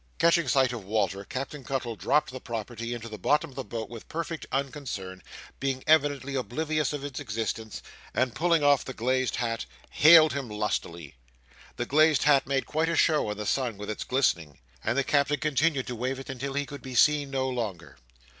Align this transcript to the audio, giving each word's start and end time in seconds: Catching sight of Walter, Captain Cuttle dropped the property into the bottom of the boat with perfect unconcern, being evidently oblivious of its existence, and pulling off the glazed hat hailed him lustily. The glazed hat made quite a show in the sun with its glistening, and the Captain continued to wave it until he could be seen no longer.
Catching 0.17 0.47
sight 0.47 0.73
of 0.73 0.83
Walter, 0.83 1.23
Captain 1.23 1.63
Cuttle 1.63 1.95
dropped 1.95 2.31
the 2.31 2.39
property 2.41 2.95
into 2.95 3.07
the 3.07 3.19
bottom 3.19 3.51
of 3.51 3.55
the 3.55 3.63
boat 3.63 3.87
with 3.87 4.07
perfect 4.09 4.47
unconcern, 4.51 5.21
being 5.59 5.83
evidently 5.85 6.33
oblivious 6.33 6.91
of 6.91 7.03
its 7.03 7.19
existence, 7.19 7.83
and 8.11 8.33
pulling 8.33 8.63
off 8.63 8.83
the 8.83 8.95
glazed 8.95 9.35
hat 9.35 9.67
hailed 9.91 10.33
him 10.33 10.49
lustily. 10.49 11.17
The 11.75 11.85
glazed 11.85 12.23
hat 12.23 12.47
made 12.47 12.65
quite 12.65 12.89
a 12.89 12.95
show 12.95 13.29
in 13.29 13.37
the 13.37 13.45
sun 13.45 13.77
with 13.77 13.91
its 13.91 14.03
glistening, 14.03 14.57
and 14.83 14.97
the 14.97 15.03
Captain 15.03 15.39
continued 15.39 15.85
to 15.85 15.95
wave 15.95 16.17
it 16.17 16.31
until 16.31 16.53
he 16.55 16.65
could 16.65 16.81
be 16.81 16.95
seen 16.95 17.29
no 17.29 17.47
longer. 17.47 17.97